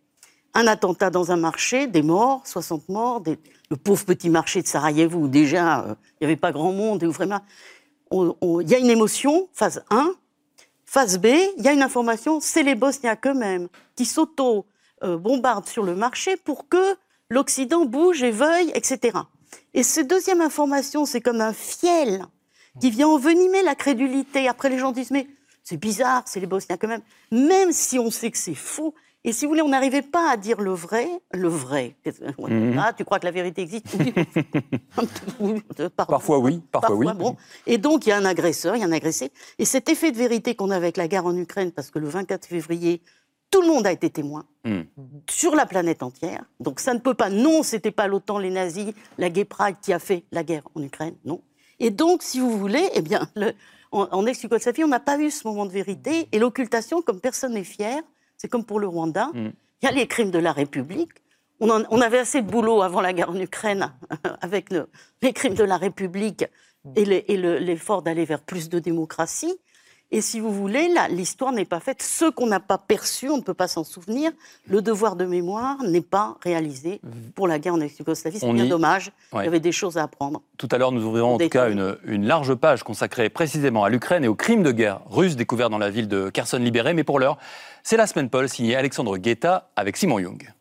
[0.53, 3.37] un attentat dans un marché, des morts, 60 morts, des-
[3.69, 7.03] le pauvre petit marché de Sarajevo où déjà euh, il n'y avait pas grand monde,
[7.03, 7.41] et où vraiment
[8.11, 10.13] il y a une émotion, phase 1.
[10.85, 11.25] Phase B,
[11.57, 16.69] il y a une information, c'est les Bosniaques eux-mêmes qui s'auto-bombardent sur le marché pour
[16.69, 16.95] que
[17.29, 19.17] l'Occident bouge et veuille, etc.
[19.73, 22.25] Et cette deuxième information, c'est comme un fiel
[22.79, 24.47] qui vient envenimer la crédulité.
[24.47, 25.27] Après, les gens disent, mais
[25.63, 27.01] c'est bizarre, c'est les Bosniaques eux-mêmes.
[27.31, 28.93] Même si on sait que c'est faux,
[29.27, 31.95] et si vous voulez, on n'arrivait pas à dire le vrai, le vrai.
[32.39, 32.77] Mhm.
[32.79, 33.87] Ah, tu crois que la vérité existe.
[35.39, 35.61] Oui.
[35.97, 37.07] Parfois oui, parfois, oui.
[37.15, 37.35] bon.
[37.67, 39.31] Et donc, il y a un agresseur, il y a un agressé.
[39.59, 42.07] Et cet effet de vérité qu'on a avec la guerre en Ukraine, parce que le
[42.07, 43.01] 24 février,
[43.51, 44.81] tout le monde a été témoin Hmm.
[45.29, 46.43] sur la planète entière.
[46.59, 47.29] Donc, ça ne peut pas.
[47.29, 50.81] Non, c'était pas l'OTAN, les nazis, la Gay Pride qui a fait la guerre en
[50.81, 51.15] Ukraine.
[51.23, 51.41] Non.
[51.79, 53.53] Et donc, si vous voulez, eh bien, le-
[53.91, 56.27] en, en ex-Yougoslavie, on n'a pas eu ce moment de vérité.
[56.31, 58.01] Et l'occultation, comme personne n'est fier,
[58.45, 59.31] c'est comme pour le Rwanda.
[59.33, 59.49] Mm.
[59.81, 61.09] Il y a les crimes de la République.
[61.59, 63.91] On, en- on avait assez de boulot avant la guerre en Ukraine
[64.41, 64.87] avec le-
[65.23, 66.45] les crimes de la République
[66.95, 69.55] et le- l'effort d'aller vers plus de démocratie.
[70.11, 72.01] Et si vous voulez, là, l'histoire n'est pas faite.
[72.01, 74.31] Ce qu'on n'a pas perçu, on ne peut pas s'en souvenir.
[74.67, 77.01] Le devoir de mémoire n'est pas réalisé
[77.33, 78.39] pour la guerre en ex-Yougoslavie.
[78.39, 79.11] C'est bien y- dommage.
[79.33, 79.41] Ouais.
[79.41, 80.41] Il y avait des choses à apprendre.
[80.57, 83.89] Tout à l'heure, nous ouvrirons en tout cas une, une large page consacrée précisément à
[83.89, 86.93] l'Ukraine et aux crimes de guerre russes découverts dans la ville de Kherson libérée.
[86.93, 87.37] Mais pour l'heure,
[87.83, 90.53] c'est la semaine Paul signée Alexandre Guetta avec Simon Young.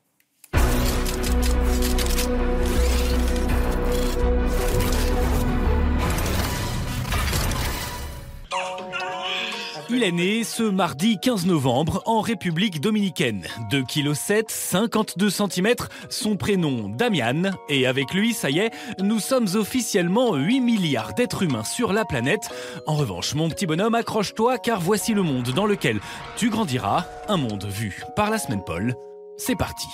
[9.91, 13.47] Il est né ce mardi 15 novembre en République dominicaine.
[13.71, 15.75] 2 kg 7, 52 cm,
[16.09, 17.51] son prénom Damian.
[17.69, 22.05] Et avec lui, ça y est, nous sommes officiellement 8 milliards d'êtres humains sur la
[22.05, 22.49] planète.
[22.87, 26.01] En revanche, mon petit bonhomme, accroche-toi car voici le monde dans lequel
[26.37, 27.05] tu grandiras.
[27.29, 28.95] Un monde vu par la semaine Paul.
[29.37, 29.89] C'est parti.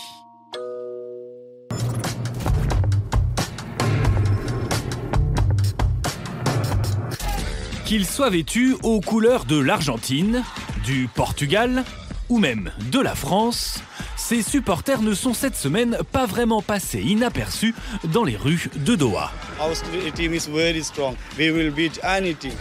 [7.90, 10.44] Qu'il soit vêtu aux couleurs de l'Argentine,
[10.84, 11.82] du Portugal
[12.28, 13.82] ou même de la France,
[14.16, 17.74] ses supporters ne sont cette semaine pas vraiment passés inaperçus
[18.04, 19.32] dans les rues de Doha.
[19.60, 19.74] Our
[20.14, 21.16] team is very strong.
[21.36, 22.52] We will beat any team.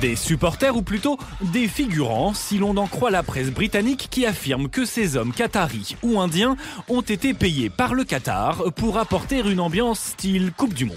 [0.00, 4.70] Des supporters ou plutôt des figurants si l'on en croit la presse britannique qui affirme
[4.70, 6.56] que ces hommes qataris ou indiens
[6.88, 10.96] ont été payés par le Qatar pour apporter une ambiance style Coupe du Monde.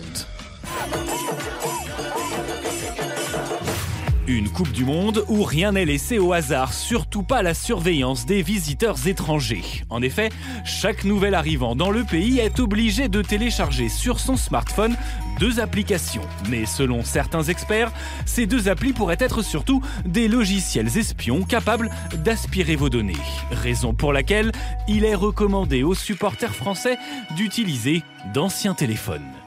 [4.28, 8.42] Une Coupe du Monde où rien n'est laissé au hasard, surtout pas la surveillance des
[8.42, 9.84] visiteurs étrangers.
[9.92, 10.30] En effet,
[10.64, 14.96] chaque nouvel arrivant dans le pays est obligé de télécharger sur son smartphone
[15.40, 16.24] deux applications.
[16.50, 17.92] Mais selon certains experts,
[18.26, 21.92] ces deux applis pourraient être surtout des logiciels espions capables
[22.24, 23.14] d'aspirer vos données.
[23.52, 24.52] Raison pour laquelle
[24.88, 26.98] il est recommandé aux supporters français
[27.36, 28.02] d'utiliser
[28.34, 29.45] d'anciens téléphones.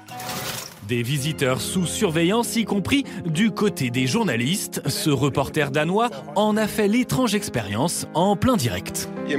[0.89, 4.81] Des visiteurs sous surveillance, y compris du côté des journalistes.
[4.89, 9.07] Ce reporter danois en a fait l'étrange expérience en plein direct.
[9.29, 9.37] Er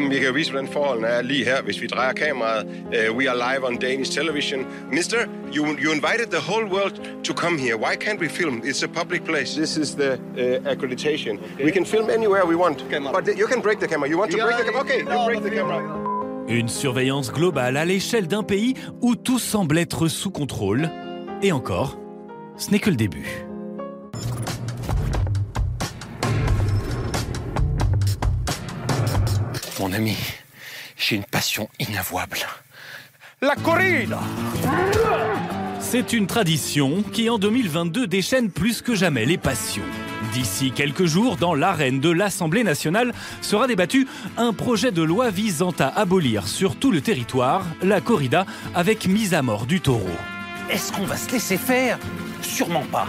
[4.03, 4.59] television.
[4.91, 7.75] Mister, you, you invited the whole world to come here.
[7.75, 8.61] Why can't we film?
[8.63, 9.55] It's a public place.
[9.55, 11.39] This is the uh, accreditation.
[11.57, 12.83] We can film anywhere we want.
[13.11, 14.07] But you can break the camera.
[14.07, 14.81] You want to break the camera?
[14.81, 15.81] Okay, you break the camera.
[16.47, 20.91] Une surveillance globale à l'échelle d'un pays où tout semble être sous contrôle.
[21.41, 21.97] Et encore,
[22.57, 23.45] ce n'est que le début.
[29.79, 30.17] Mon ami,
[30.97, 32.39] j'ai une passion inavouable.
[33.41, 34.19] La corrida
[35.79, 39.81] C'est une tradition qui en 2022 déchaîne plus que jamais les passions.
[40.33, 45.73] D'ici quelques jours, dans l'arène de l'Assemblée nationale, sera débattu un projet de loi visant
[45.79, 50.17] à abolir sur tout le territoire la corrida avec mise à mort du taureau.
[50.69, 51.97] Est-ce qu'on va se laisser faire?
[52.43, 53.07] Sûrement pas.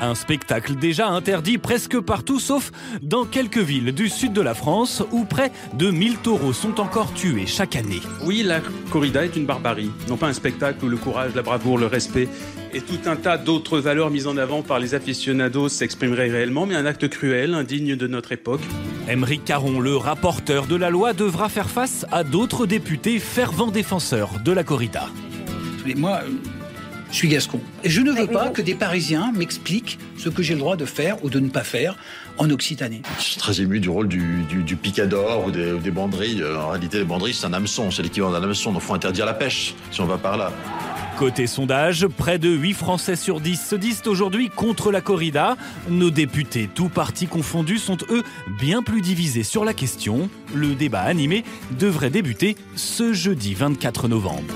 [0.00, 5.04] Un spectacle déjà interdit presque partout sauf dans quelques villes du sud de la France
[5.12, 8.00] où près de 1000 taureaux sont encore tués chaque année.
[8.24, 11.78] Oui, la corrida est une barbarie, non pas un spectacle où le courage, la bravoure,
[11.78, 12.28] le respect
[12.74, 16.74] et tout un tas d'autres valeurs mises en avant par les aficionados s'exprimeraient réellement, mais
[16.74, 18.60] un acte cruel, indigne de notre époque.
[19.08, 24.40] Émeric Caron, le rapporteur de la loi, devra faire face à d'autres députés fervents défenseurs
[24.44, 25.08] de la corrida.
[25.94, 26.20] Moi,
[27.10, 27.60] je suis gascon.
[27.84, 30.84] Et je ne veux pas que des Parisiens m'expliquent ce que j'ai le droit de
[30.84, 31.96] faire ou de ne pas faire
[32.38, 33.02] en Occitanie.
[33.18, 36.44] Je suis très ému du rôle du, du, du picador ou des, ou des banderilles.
[36.44, 39.26] En réalité, les banderilles, c'est un hameçon, c'est l'équivalent d'un hameçon, donc il faut interdire
[39.26, 40.52] la pêche, si on va par là.
[41.18, 45.56] Côté sondage, près de 8 Français sur 10 se disent aujourd'hui contre la corrida.
[45.88, 48.22] Nos députés, tous partis confondus, sont eux
[48.60, 50.28] bien plus divisés sur la question.
[50.54, 51.42] Le débat animé
[51.78, 54.54] devrait débuter ce jeudi 24 novembre.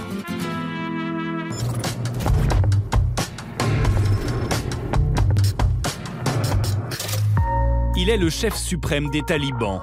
[8.03, 9.83] Il est le chef suprême des talibans.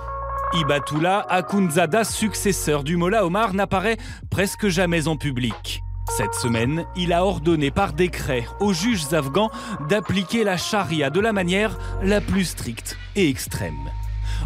[0.54, 3.98] Ibatullah Akhundzada, successeur du Mollah Omar, n'apparaît
[4.32, 5.84] presque jamais en public.
[6.18, 9.52] Cette semaine, il a ordonné par décret aux juges afghans
[9.88, 13.92] d'appliquer la charia de la manière la plus stricte et extrême.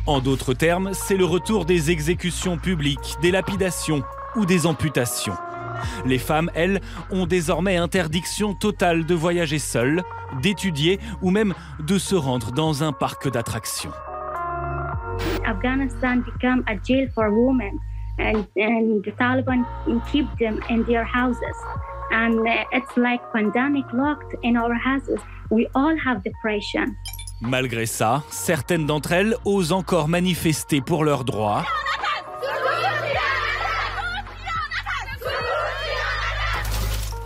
[0.06, 4.04] En d'autres termes, c'est le retour des exécutions publiques, des lapidations
[4.36, 5.38] ou des amputations.
[6.06, 10.02] Les femmes, elles, ont désormais interdiction totale de voyager seules,
[10.42, 13.92] d'étudier ou même de se rendre dans un parc d'attractions.
[15.46, 17.80] Afghanistan become a jail for women,
[18.20, 19.66] and, and the Taliban
[20.12, 21.58] keep them in their houses.
[22.12, 25.20] And uh, it's like pandemic locked in our houses.
[25.50, 26.96] We all have depression.
[27.42, 31.64] Malgré ça, certaines d'entre elles osent encore manifester pour leurs droits.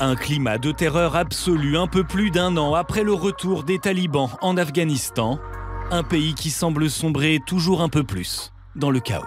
[0.02, 4.30] Un climat de terreur absolu un peu plus d'un an après le retour des talibans
[4.42, 5.40] en Afghanistan,
[5.90, 9.24] un pays qui semble sombrer toujours un peu plus dans le chaos.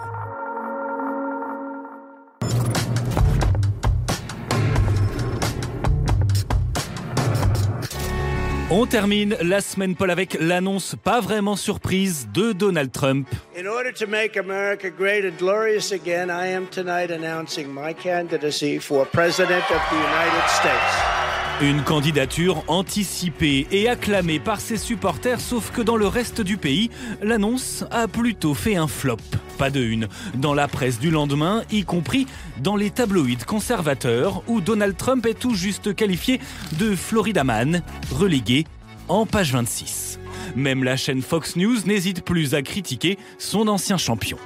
[8.71, 13.27] On termine la semaine Paul avec l'annonce pas vraiment surprise de Donald Trump.
[13.57, 18.77] In order to make America great and glorious again, I am tonight announcing my candidacy
[18.77, 21.38] for President of the United States.
[21.61, 26.89] Une candidature anticipée et acclamée par ses supporters, sauf que dans le reste du pays,
[27.21, 29.17] l'annonce a plutôt fait un flop.
[29.57, 30.07] Pas de une.
[30.35, 32.27] Dans la presse du lendemain, y compris
[32.61, 36.39] dans les tabloïds conservateurs, où Donald Trump est tout juste qualifié
[36.79, 38.65] de Florida Man, relégué
[39.09, 40.17] en page 26.
[40.55, 44.37] Même la chaîne Fox News n'hésite plus à critiquer son ancien champion.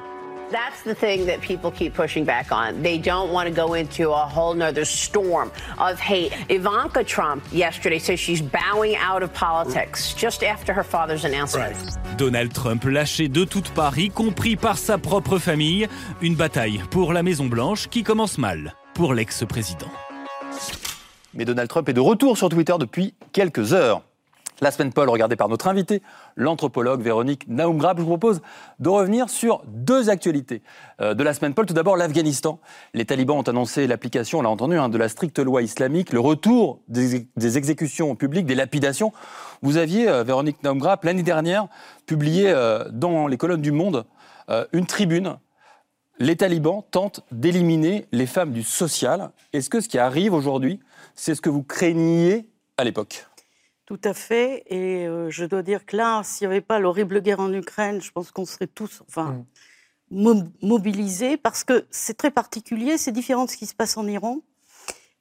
[0.54, 2.84] That's the thing that people keep pushing back on.
[2.84, 6.32] They don't want to go into a whole nother storm of hate.
[6.48, 11.74] Ivanka Trump yesterday says she's bowing out of politics just after her father's announcement.
[12.20, 15.88] Donald Trump lâché de toutes parts, y compris par sa propre famille,
[16.22, 19.89] une bataille pour la Maison Blanche qui commence mal pour l'ex-président.
[21.34, 24.04] Mais Donald Trump est de retour sur Twitter depuis quelques heures.
[24.63, 26.02] La semaine Paul, regardée par notre invité,
[26.38, 28.41] l'anthropologue Véronique Naumgrab, je vous propose
[28.80, 30.62] de revenir sur deux actualités
[31.02, 31.65] euh, de la semaine Paul.
[31.65, 32.62] Tout d'abord, l'Afghanistan.
[32.93, 36.21] Les talibans ont annoncé l'application, on l'a entendu, hein, de la stricte loi islamique, le
[36.21, 39.12] retour des, exécutions publiques, des lapidations.
[39.63, 41.67] Vous aviez, euh, Véronique Naumgrap, l'année dernière,
[42.06, 44.06] publié euh, dans les colonnes du Monde
[44.71, 45.36] une tribune.
[46.19, 49.32] Les talibans tentent d'éliminer les femmes du social.
[49.52, 50.80] Est-ce que ce qui arrive aujourd'hui,
[51.15, 52.47] c'est ce que vous craigniez
[52.78, 53.26] à l'époque?
[53.86, 54.63] Tout à fait.
[54.67, 58.02] Et euh, je dois dire que là, s'il n'y avait pas l'horrible guerre en Ukraine,
[58.02, 59.46] je pense qu'on serait tous enfin,
[60.10, 64.08] mo- mobilisés parce que c'est très particulier, c'est différent de ce qui se passe en
[64.08, 64.39] Iran.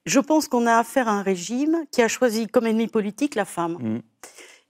[0.05, 3.45] Je pense qu'on a affaire à un régime qui a choisi comme ennemi politique la
[3.45, 3.77] femme.
[3.79, 4.01] Mm.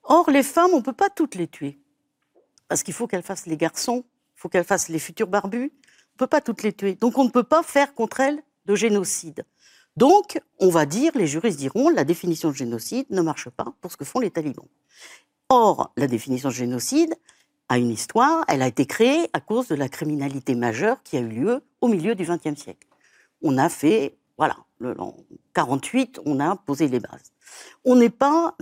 [0.03, 1.79] Or, les femmes, on ne peut pas toutes les tuer.
[2.67, 4.03] Parce qu'il faut qu'elles fassent les garçons,
[4.35, 5.71] il faut qu'elles fassent les futurs barbus.
[5.71, 6.95] On ne peut pas toutes les tuer.
[6.95, 9.45] Donc, on ne peut pas faire contre elles de génocide.
[9.95, 13.91] Donc, on va dire, les juristes diront, la définition de génocide ne marche pas pour
[13.91, 14.67] ce que font les talibans.
[15.49, 17.13] Or, la définition de génocide
[17.69, 21.19] a une histoire, elle a été créée à cause de la criminalité majeure qui a
[21.19, 22.87] eu lieu au milieu du XXe siècle.
[23.41, 25.15] On a fait, voilà, le, en
[25.53, 27.31] 48, on a posé les bases.
[27.85, 28.55] On n'est pas,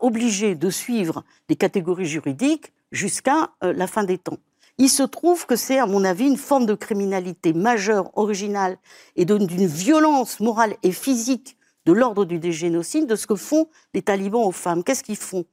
[0.00, 4.38] obligé de suivre les catégories juridiques jusqu'à euh, la fin des temps.
[4.78, 8.76] Il se trouve que c'est, à mon avis, une forme de criminalité majeure, originale,
[9.16, 14.02] et d'une violence morale et physique de l'ordre du dégénocide, de ce que font les
[14.02, 14.84] talibans aux femmes.
[14.84, 15.44] Qu'est-ce qu'ils font?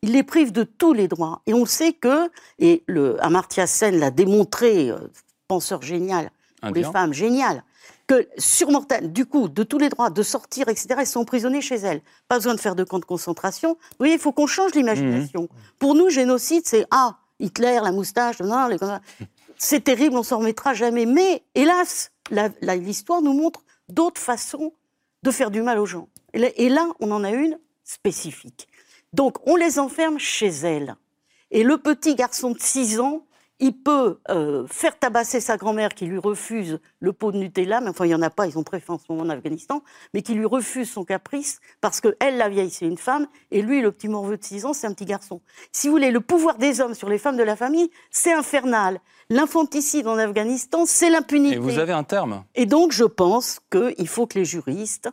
[0.00, 1.42] Ils les privent de tous les droits.
[1.46, 4.98] Et on sait que, et le, Amartya Sen l'a démontré, euh,
[5.46, 6.92] penseur génial, pour les Indien.
[6.92, 7.62] femmes, génial,
[8.08, 11.60] que sur Mortel, du coup, de tous les droits, de sortir, etc., elles sont emprisonnées
[11.60, 12.00] chez elles.
[12.26, 13.74] Pas besoin de faire de camps de concentration.
[13.74, 15.48] Vous voyez, il faut qu'on change l'imagination.
[15.78, 18.68] Pour nous, génocide, c'est Ah, Hitler, la moustache, non,
[19.58, 21.06] c'est terrible, on s'en remettra jamais.
[21.06, 24.72] Mais hélas, la- la- l'histoire nous montre d'autres façons
[25.22, 26.08] de faire du mal aux gens.
[26.34, 28.68] Et là, on en a une spécifique.
[29.12, 30.96] Donc, on les enferme chez elles.
[31.50, 33.26] Et le petit garçon de 6 ans,
[33.62, 37.90] il peut euh, faire tabasser sa grand-mère qui lui refuse le pot de Nutella, mais
[37.90, 40.22] enfin, il n'y en a pas, ils ont faim en ce moment en Afghanistan, mais
[40.22, 43.92] qui lui refuse son caprice parce qu'elle, la vieille, c'est une femme, et lui, le
[43.92, 45.40] petit morveux de 6 ans, c'est un petit garçon.
[45.70, 48.98] Si vous voulez, le pouvoir des hommes sur les femmes de la famille, c'est infernal.
[49.30, 51.54] L'infanticide en Afghanistan, c'est l'impunité.
[51.54, 55.08] Et vous avez un terme Et donc, je pense qu'il faut que les juristes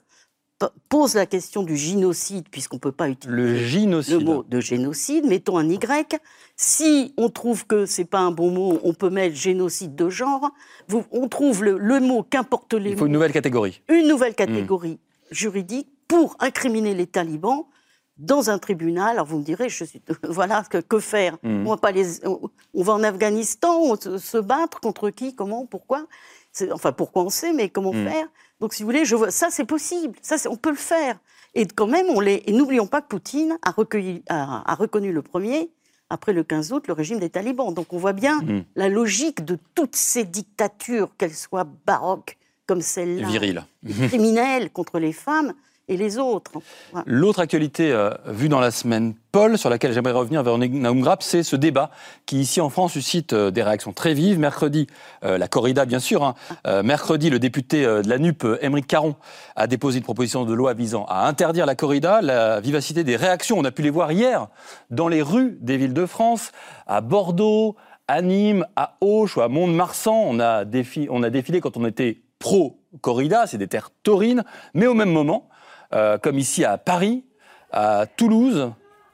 [0.60, 4.20] p- posent la question du génocide, puisqu'on ne peut pas utiliser Le génocide.
[4.20, 6.18] le mot de génocide, mettons un Y.
[6.56, 10.52] Si on trouve que c'est pas un bon mot, on peut mettre génocide de genre.
[10.88, 13.82] Vous- on trouve le, le mot, qu'importe les Il faut mots, une nouvelle catégorie.
[13.90, 15.00] une nouvelle catégorie
[15.32, 17.66] juridique pour incriminer les talibans
[18.18, 19.12] dans un tribunal.
[19.14, 21.38] Alors vous me direz, je suis, voilà, que, que faire?
[21.44, 21.66] Mhm.
[21.68, 22.42] on, va pas les, on,
[22.74, 26.06] on va en Afghanistan, on se, se battre contre qui, comment, pourquoi?
[26.72, 28.08] Enfin, pourquoi on sait, mais comment Mhm.
[28.10, 28.28] faire?
[28.60, 31.18] Donc si vous voulez, je vois, ça c'est possible, ça on peut le faire.
[31.56, 35.12] Et quand même, on les, et n'oublions pas que Poutine a, recueilli, a, a reconnu
[35.12, 35.72] le premier,
[36.10, 37.74] après le 15 août, le régime des talibans.
[37.74, 38.64] Donc on voit bien Mhm.
[38.76, 43.28] la logique de toutes ces dictatures, qu'elles soient baroques comme celle-là,
[44.08, 45.54] criminelles contre les femmes
[45.90, 46.52] et les autres.
[47.06, 51.44] L'autre actualité euh, vue dans la semaine, Paul, sur laquelle j'aimerais revenir vers Naoum c'est
[51.44, 51.90] ce débat
[52.26, 54.40] qui, ici en France, suscite euh, des réactions très vives.
[54.40, 54.88] Mercredi,
[55.26, 56.24] euh, la corrida, bien sûr.
[56.24, 56.36] hein.
[56.68, 59.16] Euh, mercredi, le député de la NUP, Émeric Caron,
[59.56, 62.22] a déposé une proposition de loi visant à interdire la corrida.
[62.22, 64.48] La vivacité des réactions, on a pu les voir hier
[64.92, 66.52] dans les rues des villes de France,
[66.88, 67.76] à Bordeaux,
[68.08, 70.16] à Nîmes, à Auch ou à Mont-de-Marsan.
[70.28, 74.44] On, a défi- on a défilé quand on était pro-corrida, c'est des terres taurines.
[74.74, 75.50] Mais au même moment,
[75.94, 77.24] euh, comme ici à Paris,
[77.72, 78.72] à Toulouse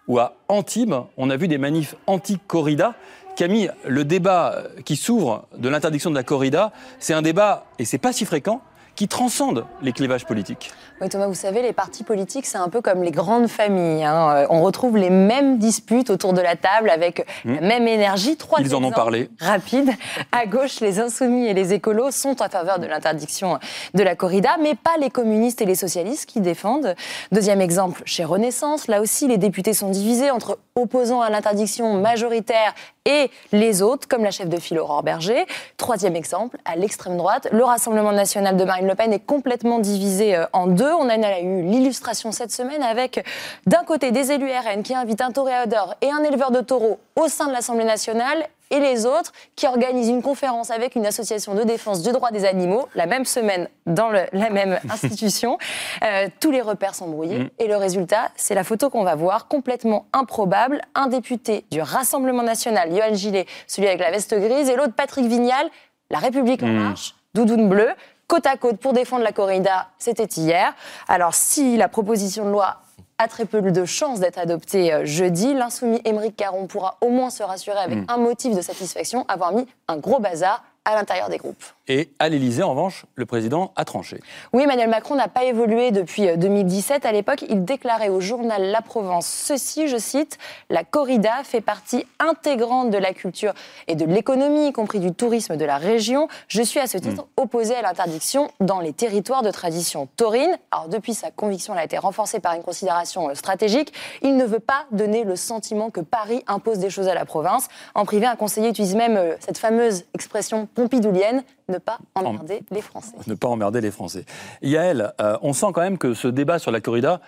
[0.07, 2.93] ou à Antibes, on a vu des manifs anti-corrida.
[3.35, 7.97] Camille, le débat qui s'ouvre de l'interdiction de la corrida, c'est un débat, et c'est
[7.97, 8.61] pas si fréquent,
[8.95, 10.71] qui transcende les clivages politiques.
[11.01, 14.03] Oui, Thomas, vous savez, les partis politiques, c'est un peu comme les grandes familles.
[14.05, 14.35] hein.
[14.35, 18.37] Euh, On retrouve les mêmes disputes autour de la table avec la même énergie.
[18.37, 19.29] Trois Ils en ont parlé.
[19.39, 19.91] rapides.
[20.31, 23.59] À gauche, les insoumis et les écolos sont en faveur de l'interdiction
[23.93, 26.95] de la corrida, mais pas les communistes et les socialistes qui défendent.
[27.33, 32.73] Deuxième exemple, chez Renaissance, là aussi, les députés sont divisés entre opposants à l'interdiction majoritaire
[33.05, 35.45] et les autres, comme la chef de file Aurore Berger.
[35.77, 40.35] Troisième exemple, à l'extrême droite, le Rassemblement national de Marine Le Pen est complètement divisé
[40.35, 40.91] euh, en deux.
[40.91, 43.25] On en a eu l'illustration cette semaine avec,
[43.65, 47.27] d'un côté, des élus RN qui invitent un toréador et un éleveur de taureaux au
[47.27, 51.63] sein de l'Assemblée nationale, et les autres qui organisent une conférence avec une association de
[51.63, 55.57] défense du droit des animaux la même semaine dans le- la même institution.
[56.03, 57.49] Euh, tous les repères sont brouillés Mm.
[57.59, 60.81] et le résultat, c'est la photo qu'on va voir, complètement improbable.
[60.95, 65.25] Un député du Rassemblement national, Yoann Gillet, celui avec la veste grise, et l'autre Patrick
[65.25, 65.69] Vignal,
[66.11, 66.77] La République en Mm.
[66.83, 67.89] marche, doudoune bleue,
[68.27, 70.73] côte à côte pour défendre la corrida, c'était hier.
[71.07, 72.77] Alors si la proposition de loi
[73.17, 77.29] a très peu de chances d'être adoptée euh, jeudi, l'insoumis Émeric Caron pourra au moins
[77.29, 78.05] se rassurer avec Mm.
[78.09, 81.63] un motif de satisfaction, avoir mis un gros bazar à l'intérieur des groupes.
[81.87, 84.19] Et à l'Élysée, en revanche, le président a tranché.
[84.53, 87.05] Oui, Emmanuel Macron n'a pas évolué depuis 2017.
[87.05, 90.37] À l'époque, il déclarait au journal La Provence ceci, je cite,
[90.69, 93.53] La corrida fait partie intégrante de la culture
[93.87, 96.27] et de l'économie, y compris du tourisme de la région.
[96.47, 97.41] Je suis à ce titre Hmm.
[97.41, 100.57] opposé à l'interdiction dans les territoires de tradition taurine.
[100.71, 103.93] Alors depuis, sa conviction elle a été renforcée par une considération euh, stratégique.
[104.21, 107.67] Il ne veut pas donner le sentiment que Paris impose des choses à la province.
[107.93, 112.81] En privé, un conseiller utilise même euh, cette fameuse expression pompidoulienne, ne pas emmerder les
[112.81, 113.15] Français.
[113.25, 114.25] Ne pas emmerder les Français.
[114.61, 117.21] Yael, euh, on sent quand même que ce débat sur la corrida,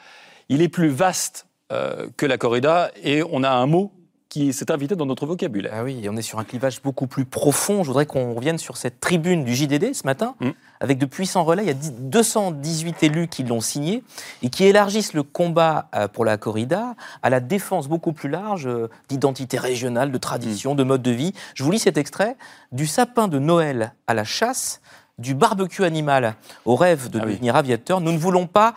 [0.49, 3.91] il est plus vaste euh, que la corrida et on a un mot
[4.29, 5.73] qui s'est invité dans notre vocabulaire.
[5.75, 7.83] Ah oui, on est sur un clivage beaucoup plus profond.
[7.83, 10.35] Je voudrais qu'on revienne sur cette tribune du JDD ce matin,
[10.79, 11.63] avec de puissants relais.
[11.63, 14.03] Il y a 10 218 élus qui l'ont signé
[14.41, 18.67] et qui élargissent le combat euh, pour la corrida à la défense beaucoup plus large
[18.67, 21.33] euh, d'identité régionale, de tradition, de mode de vie.
[21.55, 22.35] Je vous lis cet extrait.
[22.71, 24.81] Du sapin de Noël à la chasse,
[25.17, 26.35] du barbecue animal
[26.65, 28.75] au rêve de devenir aviateur, nous ne voulons pas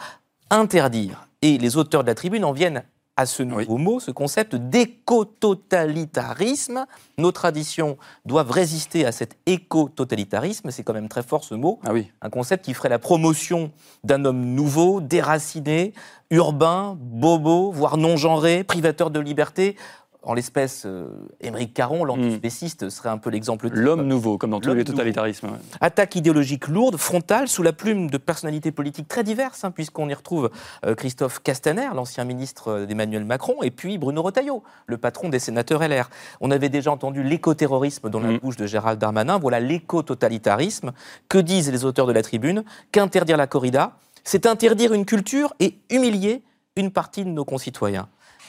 [0.51, 1.29] interdire.
[1.43, 2.83] Et les auteurs de la tribune en viennent
[3.21, 6.87] à ce nouveau mot, ce concept d'éco-totalitarisme.
[7.19, 10.71] Nos traditions doivent résister à cet éco-totalitarisme.
[10.71, 11.81] C'est quand même très fort ce mot.
[12.23, 13.73] Un concept qui ferait la promotion
[14.05, 15.93] d'un homme nouveau, déraciné,
[16.31, 19.77] urbain, bobo, voire non-genré, privateur de liberté.
[20.23, 21.07] En l'espèce, euh,
[21.41, 23.69] Émeric Caron, l'antispéciste, serait un peu l'exemple.
[23.73, 25.47] L'homme nouveau, comme dans tous les totalitarismes.
[25.47, 25.59] ouais.
[25.81, 30.15] Attaque idéologique lourde, frontale, sous la plume de personnalités politiques très diverses, hein, puisqu'on y
[30.15, 30.51] retrouve
[30.85, 35.39] euh, Christophe Castaner, l'ancien ministre euh, d'Emmanuel Macron, et puis Bruno Retailleau, le patron des
[35.39, 36.11] sénateurs LR.
[36.43, 40.93] On avait déjà entendu l'écoterrorisme dans la bouche de Gérald Darmanin, voilà l'éco-totalitarisme.
[41.29, 42.65] Que disent les auteurs de la tribune?
[42.93, 46.43] Qu'interdire la corrida, c'est interdire une culture et humilier
[46.77, 48.09] une partie de nos concitoyens.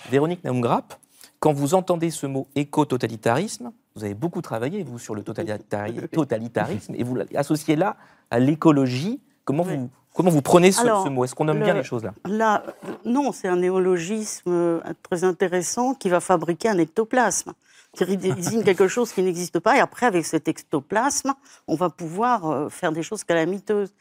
[0.09, 0.95] Véronique Naumgrap,
[1.41, 6.95] quand vous entendez ce mot éco-totalitarisme, vous avez beaucoup travaillé, vous, sur le totalitari- totalitarisme,
[6.95, 7.97] et vous l'associez là
[8.29, 9.19] à l'écologie.
[9.43, 11.25] Comment, vous, comment vous prenez ce, Alors, ce mot?
[11.25, 12.13] Est-ce qu'on nomme le- bien les choses là?
[12.25, 12.63] Là,
[13.05, 17.53] non, c'est un néologisme euh, très intéressant qui va fabriquer un ectoplasme,
[17.95, 19.75] qui désigne quelque chose qui n'existe pas.
[19.77, 21.33] Et après, avec cet ectoplasme,
[21.67, 23.91] on va pouvoir euh, faire des choses calamiteuses.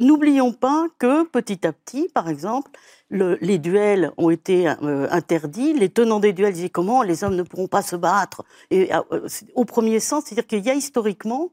[0.00, 2.70] N'oublions pas que petit à petit, par exemple,
[3.08, 5.74] le- les duels ont été euh, interdits.
[5.74, 8.44] Les tenants des duels disaient comment les hommes ne pourront pas se battre?
[8.70, 11.50] Et euh, c'est- au premier sens, c'est-à-dire qu'il y a historiquement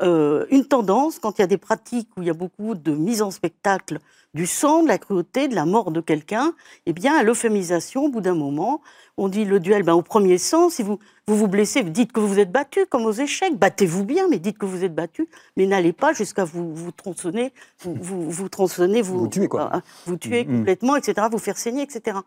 [0.00, 2.92] euh, une tendance, quand il y a des pratiques où il y a beaucoup de
[2.92, 3.98] mise en spectacle
[4.34, 6.54] du sang, de la cruauté, de la mort de quelqu'un,
[6.86, 8.82] eh bien, à l'euphémisation, au bout d'un moment,
[9.16, 12.20] on dit le duel, ben, au premier sens, si vous, vous vous blessez, dites que
[12.20, 15.66] vous êtes battu, comme aux échecs, battez-vous bien, mais dites que vous êtes battu, mais
[15.66, 19.82] n'allez pas jusqu'à vous, vous tronçonner, vous, vous, vous tronçonner, vous, vous tuer, quoi.
[20.06, 20.58] vous tuer Mm, mm.
[20.58, 22.18] complètement, etc., vous faire saigner, etc.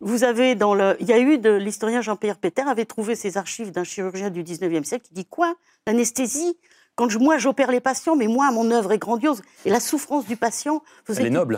[0.00, 3.36] Vous avez dans le, il y a eu de, l'historien Jean-Pierre Péter avait trouvé ses
[3.36, 5.54] archives d'un chirurgien du 19e siècle qui dit quoi?
[5.86, 6.56] L'anesthésie,
[7.00, 10.26] quand je- moi j'opère les patients, mais moi mon œuvre est grandiose et la souffrance
[10.26, 11.56] du patient faisait Elle est noble.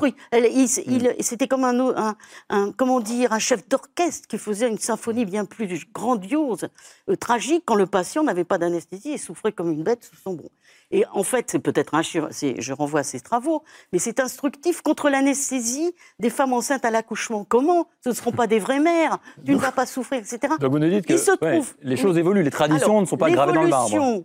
[0.87, 2.15] il- C'était comme un, o- un,
[2.49, 6.69] un- comment dire un chef d'orchestre qui faisait une symphonie bien plus grandiose,
[7.11, 10.35] euh, tragique quand le patient n'avait pas d'anesthésie et souffrait comme une bête sous son
[10.35, 10.49] bron.
[10.93, 15.09] Et en fait, c'est peut-être un je renvoie à ses travaux, mais c'est instructif contre
[15.09, 17.45] l'anesthésie des femmes enceintes à l'accouchement.
[17.49, 17.89] Comment?
[18.05, 19.19] Ce ne seront pas des vraies mères.
[19.45, 20.39] Tu ne vas pas souffrir, etc.
[20.61, 23.07] Donc vous nous dites que se ouais, trouve- les choses évoluent, les traditions Alors, ne
[23.07, 24.23] sont pas gravées dans le marbre.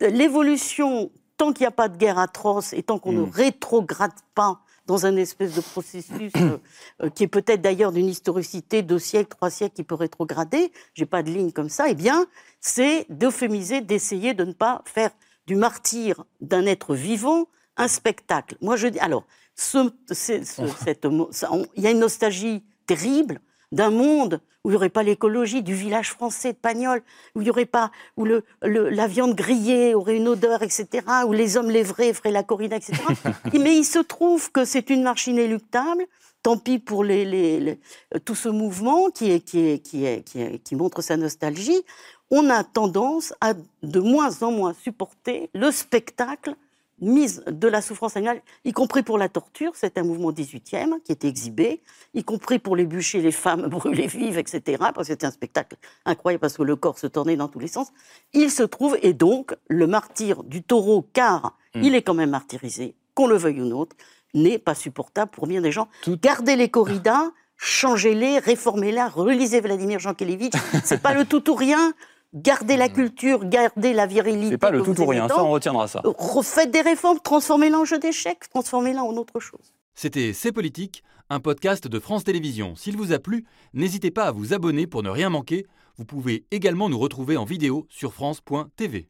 [0.00, 3.26] L'évolution tant qu'il n'y a pas de guerre atroce et tant qu'on Hmm.
[3.26, 6.58] ne rétrograde pas dans un espèce de processus euh,
[7.02, 11.06] euh, qui est peut-être d'ailleurs d'une historicité, deux siècles, trois siècles, qui peut rétrograder, j'ai
[11.06, 12.26] pas de ligne comme ça, eh bien,
[12.60, 15.10] c'est d'euphémiser, d'essayer de ne pas faire
[15.46, 18.56] du martyr d'un être vivant un spectacle.
[18.60, 19.24] Moi, je dis, alors,
[19.54, 20.42] ce- ce-
[21.76, 23.40] il y a une nostalgie terrible
[23.72, 27.02] d'un monde où il n'y aurait pas l'écologie, du village français de Pagnol,
[27.34, 30.86] où il y aurait pas, où le, le- la viande grillée aurait une odeur, etc.,
[31.26, 32.92] où les hommes lévrés feraient la corrida, etc.
[33.58, 36.04] Mais il se trouve que c'est une marche inéluctable.
[36.44, 37.80] Tant pis pour les, les- les-
[38.24, 41.82] tout ce mouvement qui, est, qui, est, qui, est, qui, est- qui montre sa nostalgie.
[42.30, 46.54] On a tendance à de moins en moins supporter le spectacle
[47.00, 51.12] mise de la souffrance animale, y compris pour la torture, c'est un mouvement 18e qui
[51.12, 51.82] était exhibé,
[52.14, 55.76] y compris pour les bûchers, les femmes brûlées vives, etc., parce que c'était un spectacle
[56.04, 57.88] incroyable, parce que le corps se tournait dans tous les sens.
[58.32, 61.82] Il se trouve, et donc, le martyr du taureau, car Mm.
[61.82, 63.86] il est quand même martyrisé, qu'on le veuille ou non,
[64.34, 65.88] n'est pas supportable pour bien des gens.
[66.06, 71.92] Gardez les corridas, changez-les, réformez-les, relisez Vladimir Jankélévitch, c'est pas le tout ou rien.
[72.34, 74.52] Gardez la culture, gardez la virilité.
[74.52, 76.00] C'est pas le tout ou rien, ça on retiendra ça.
[76.04, 79.74] Refaites des réformes, transformez-la en jeu d'échecs, transformez-la en autre chose.
[79.94, 82.74] C'était C'est politique, un podcast de France Télévisions.
[82.74, 85.66] S'il vous a plu, n'hésitez pas à vous abonner pour ne rien manquer.
[85.98, 89.08] Vous pouvez également nous retrouver en vidéo sur France.tv.